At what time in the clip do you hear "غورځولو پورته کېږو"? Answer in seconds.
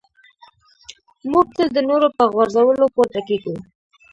2.33-3.55